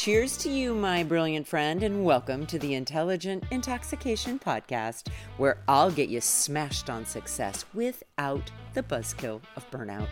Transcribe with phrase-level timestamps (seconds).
[0.00, 5.90] Cheers to you, my brilliant friend, and welcome to the Intelligent Intoxication Podcast, where I'll
[5.90, 10.08] get you smashed on success without the buzzkill of burnout.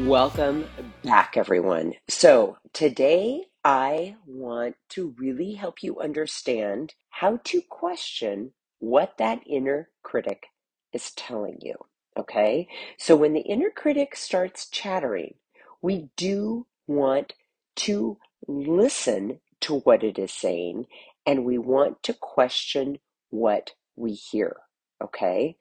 [0.00, 0.66] Welcome
[1.04, 1.92] back, everyone.
[2.08, 9.90] So, today I want to really help you understand how to question what that inner
[10.02, 10.46] critic
[10.92, 11.76] is telling you.
[12.18, 12.66] Okay?
[12.98, 15.34] So, when the inner critic starts chattering,
[15.80, 17.32] we do want
[17.76, 20.86] to listen to what it is saying
[21.26, 22.98] and we want to question
[23.30, 24.56] what we hear.
[25.02, 25.56] Okay?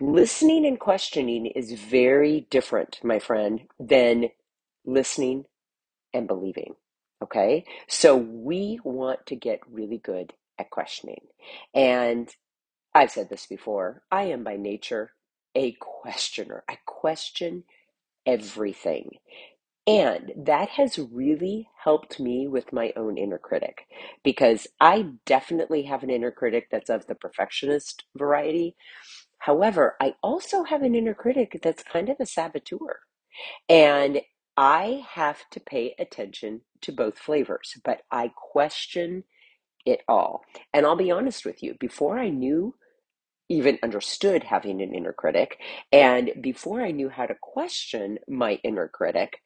[0.00, 4.30] Listening and questioning is very different, my friend, than
[4.84, 5.44] listening
[6.12, 6.74] and believing.
[7.22, 7.64] Okay?
[7.88, 11.22] So we want to get really good at questioning.
[11.74, 12.28] And
[12.94, 15.12] I've said this before I am by nature
[15.54, 16.64] a questioner.
[16.68, 17.64] I question
[18.24, 19.10] everything.
[19.86, 23.86] And that has really helped me with my own inner critic
[24.24, 28.74] because I definitely have an inner critic that's of the perfectionist variety.
[29.38, 33.00] However, I also have an inner critic that's kind of a saboteur.
[33.68, 34.22] And
[34.56, 39.24] I have to pay attention to both flavors, but I question
[39.84, 40.42] it all.
[40.74, 42.74] And I'll be honest with you, before I knew
[43.48, 45.58] even understood having an inner critic,
[45.92, 49.40] and before I knew how to question my inner critic,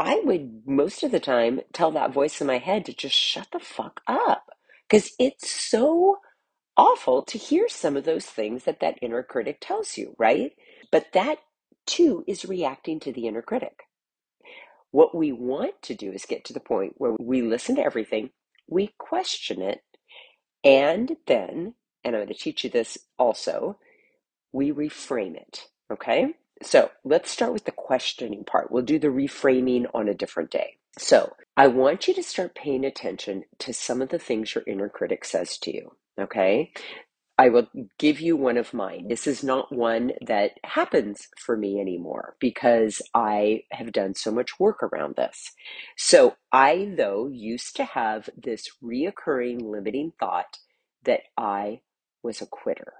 [0.00, 3.48] I would most of the time tell that voice in my head to just shut
[3.52, 4.46] the fuck up
[4.90, 6.18] because it's so
[6.76, 10.52] awful to hear some of those things that that inner critic tells you, right?
[10.92, 11.38] But that
[11.86, 13.84] too is reacting to the inner critic.
[14.92, 18.30] What we want to do is get to the point where we listen to everything,
[18.68, 19.80] we question it,
[20.64, 23.78] and then, and I'm going to teach you this also,
[24.52, 26.34] we reframe it, okay?
[26.62, 28.70] So let's start with the questioning part.
[28.70, 30.76] We'll do the reframing on a different day.
[30.98, 34.88] So I want you to start paying attention to some of the things your inner
[34.88, 35.92] critic says to you.
[36.20, 36.72] Okay.
[37.38, 37.68] I will
[37.98, 39.08] give you one of mine.
[39.08, 44.60] This is not one that happens for me anymore because I have done so much
[44.60, 45.50] work around this.
[45.96, 50.58] So I, though, used to have this reoccurring limiting thought
[51.04, 51.80] that I
[52.22, 52.92] was a quitter.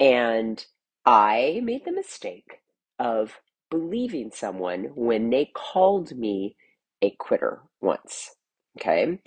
[0.00, 0.64] And
[1.06, 2.62] I made the mistake
[2.98, 3.40] of
[3.70, 6.56] believing someone when they called me
[7.00, 8.34] a quitter once.
[8.78, 9.20] Okay.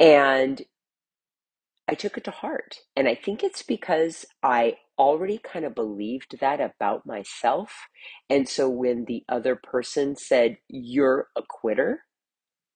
[0.00, 0.62] And
[1.86, 2.80] I took it to heart.
[2.96, 7.72] And I think it's because I already kind of believed that about myself.
[8.30, 12.02] And so when the other person said, You're a quitter,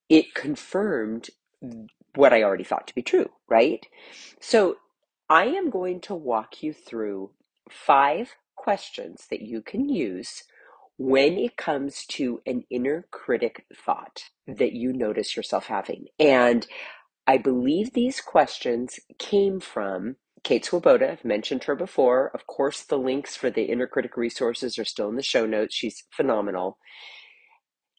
[0.08, 1.30] it confirmed
[2.14, 3.84] what I already thought to be true, right?
[4.40, 4.76] So
[5.28, 7.30] I am going to walk you through
[7.70, 10.44] five questions that you can use
[10.98, 16.06] when it comes to an inner critic thought that you notice yourself having.
[16.18, 16.66] And
[17.26, 21.12] I believe these questions came from Kate Swoboda.
[21.12, 22.30] I've mentioned her before.
[22.34, 25.74] Of course, the links for the inner critic resources are still in the show notes.
[25.74, 26.78] She's phenomenal.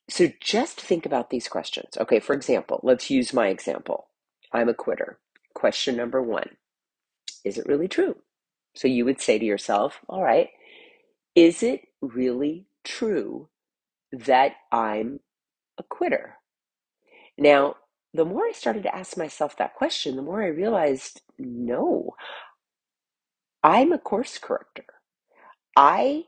[0.09, 1.97] So just think about these questions.
[1.97, 4.07] Okay, for example, let's use my example.
[4.51, 5.19] I'm a quitter.
[5.53, 6.57] Question number one
[7.45, 8.15] Is it really true?
[8.79, 10.51] So you would say to yourself, all right,
[11.35, 13.49] is it really true
[14.13, 15.19] that I'm
[15.77, 16.37] a quitter?
[17.37, 17.75] Now,
[18.13, 22.11] the more I started to ask myself that question, the more I realized no,
[23.65, 24.85] I'm a course corrector.
[25.75, 26.23] I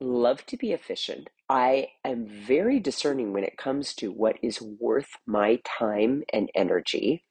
[0.00, 1.30] love to be efficient.
[1.50, 7.24] I am very discerning when it comes to what is worth my time and energy.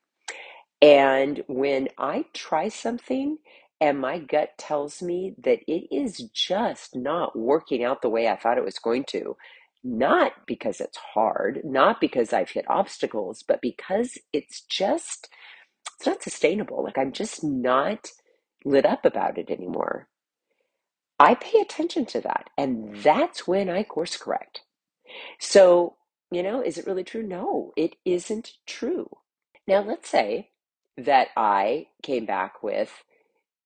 [0.82, 3.38] And when I try something
[3.82, 8.38] and my gut tells me that it is just not working out the way I
[8.38, 9.38] thought it was going to,
[9.84, 15.30] not because it's hard, not because I've hit obstacles, but because it's just,
[15.98, 16.84] it's not sustainable.
[16.84, 18.12] Like I'm just not
[18.66, 20.10] lit up about it anymore.
[21.20, 22.50] I pay attention to that.
[22.58, 24.62] And that's when I course correct.
[25.40, 25.98] So,
[26.32, 27.24] you know, is it really true?
[27.24, 29.10] No, it isn't true.
[29.68, 30.52] Now, let's say
[30.98, 32.92] that I came back with,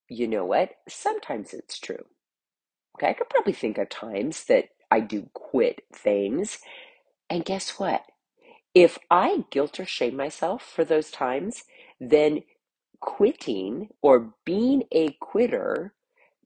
[0.09, 0.71] you know what?
[0.89, 2.05] Sometimes it's true.
[2.97, 6.59] Okay, I could probably think of times that I do quit things.
[7.29, 8.03] And guess what?
[8.75, 11.63] If I guilt or shame myself for those times,
[11.99, 12.43] then
[13.01, 15.93] quitting or being a quitter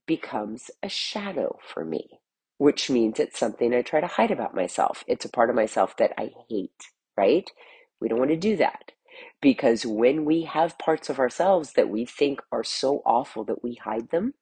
[0.06, 2.20] becomes a shadow for me,
[2.58, 5.04] which means it's something I try to hide about myself.
[5.08, 6.72] It's a part of myself that I hate,
[7.16, 7.50] right?
[8.00, 8.92] We don't want to do that
[9.40, 13.74] because when we have parts of ourselves that we think are so awful that we
[13.74, 14.34] hide them,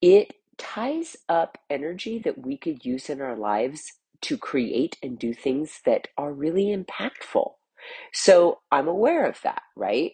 [0.00, 5.32] it ties up energy that we could use in our lives to create and do
[5.32, 7.52] things that are really impactful.
[8.12, 10.12] So I'm aware of that, right?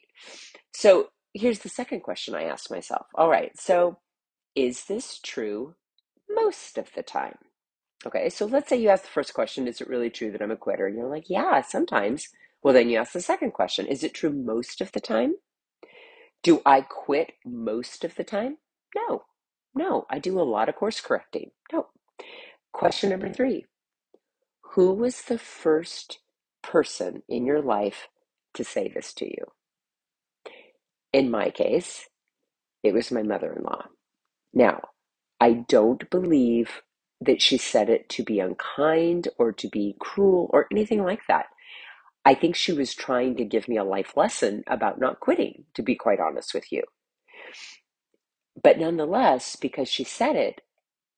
[0.75, 3.07] So here's the second question I asked myself.
[3.15, 3.99] All right, so
[4.55, 5.75] is this true
[6.31, 7.39] most of the time?
[8.07, 10.51] Okay, so let's say you ask the first question, is it really true that I'm
[10.51, 10.87] a quitter?
[10.87, 12.29] And you're like, yeah, sometimes.
[12.67, 15.37] Well, then you ask the second question, is it true most of the time?
[16.43, 18.57] Do I quit most of the time?
[18.97, 19.23] No,
[19.73, 21.53] no, I do a lot of course correcting.
[21.73, 21.87] No.
[22.73, 23.67] Question number three
[24.73, 26.19] Who was the first
[26.61, 28.09] person in your life
[28.55, 29.45] to say this to you?
[31.13, 32.09] In my case,
[32.83, 33.85] it was my mother in law.
[34.53, 34.89] Now,
[35.41, 36.83] I don't believe
[37.21, 41.47] that she said it to be unkind or to be cruel or anything like that.
[42.27, 45.83] I think she was trying to give me a life lesson about not quitting, to
[45.83, 46.83] be quite honest with you.
[48.61, 50.61] But nonetheless, because she said it,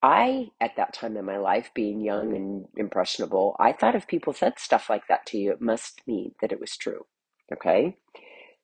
[0.03, 4.33] I, at that time in my life, being young and impressionable, I thought if people
[4.33, 7.07] said stuff like that to you, it must mean that it was true.
[7.51, 7.97] Okay?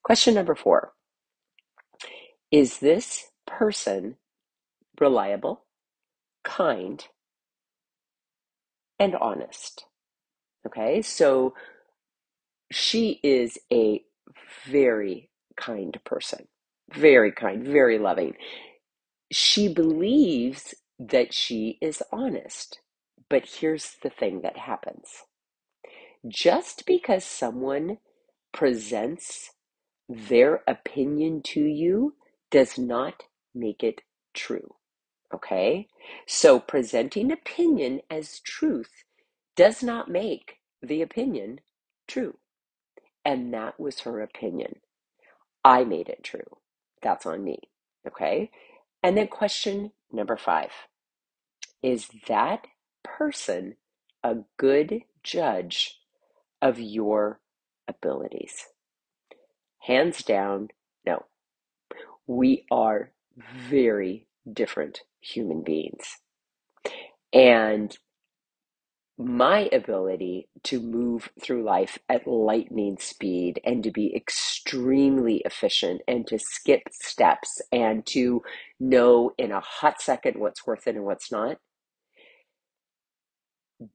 [0.04, 0.94] Question number four
[2.52, 4.18] Is this person
[5.00, 5.66] reliable,
[6.44, 7.08] kind,
[9.00, 9.86] and honest?
[10.68, 11.56] Okay, so
[12.72, 14.02] she is a
[14.68, 16.48] very kind person,
[16.94, 18.34] very kind, very loving.
[19.32, 22.80] She believes that she is honest.
[23.30, 25.24] But here's the thing that happens
[26.28, 27.98] just because someone
[28.54, 29.52] presents
[30.10, 32.16] their opinion to you
[32.52, 33.24] does not
[33.54, 34.02] make it
[34.34, 34.76] true.
[35.34, 35.88] Okay?
[36.28, 39.04] So presenting opinion as truth
[39.56, 41.60] does not make the opinion
[42.08, 42.38] true.
[43.26, 44.78] And that was her opinion.
[45.66, 46.58] I made it true.
[47.02, 47.60] That's on me.
[48.08, 48.52] Okay?
[49.04, 50.72] And then question number five
[51.84, 52.68] Is that
[53.04, 53.76] person
[54.24, 56.00] a good judge
[56.62, 57.40] of your
[57.88, 58.68] abilities?
[59.82, 60.70] Hands down,
[61.06, 61.26] no.
[62.28, 63.12] We are
[63.70, 66.18] very different human beings.
[67.34, 67.98] And
[69.18, 76.28] my ability to move through life at lightning speed and to be extremely efficient and
[76.28, 78.44] to skip steps and to
[78.80, 81.58] know in a hot second what's worth it and what's not.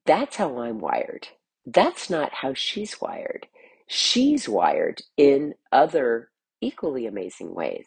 [0.07, 1.29] That's how I'm wired.
[1.67, 3.47] That's not how she's wired.
[3.89, 6.31] She's wired in other
[6.63, 7.87] equally amazing ways.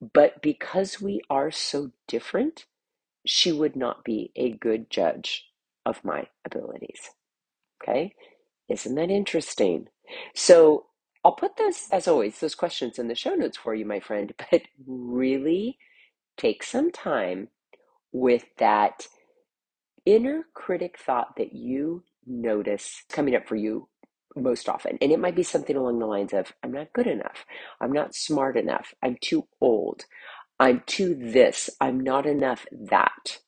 [0.00, 2.66] But because we are so different,
[3.26, 5.47] she would not be a good judge
[5.88, 7.10] of my abilities.
[7.82, 8.14] Okay?
[8.70, 9.88] Isn't that interesting?
[10.34, 10.86] So
[11.24, 14.32] I'll put those, as always, those questions in the show notes for you, my friend,
[14.50, 15.78] but really
[16.38, 17.48] take some time
[18.12, 19.08] with that
[20.06, 23.88] inner critic thought that you notice coming up for you
[24.36, 24.98] most often.
[25.00, 27.44] And it might be something along the lines of I'm not good enough.
[27.80, 28.94] I'm not smart enough.
[29.02, 30.04] I'm too old.
[30.60, 31.70] I'm too this.
[31.80, 33.38] I'm not enough that.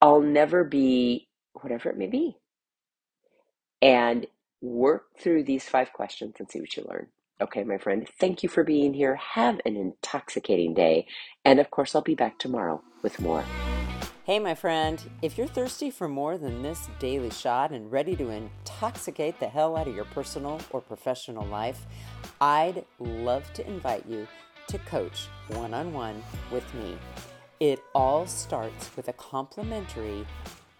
[0.00, 1.25] I'll never be
[1.62, 2.36] whatever it may be.
[3.82, 4.26] And
[4.60, 7.08] work through these five questions and see what you learn.
[7.40, 9.16] Okay, my friend, thank you for being here.
[9.16, 11.06] Have an intoxicating day.
[11.44, 13.44] And of course, I'll be back tomorrow with more.
[14.24, 18.30] Hey, my friend, if you're thirsty for more than this daily shot and ready to
[18.30, 21.86] intoxicate the hell out of your personal or professional life,
[22.40, 24.26] I'd love to invite you
[24.66, 26.98] to coach one on one with me.
[27.60, 30.26] It all starts with a complimentary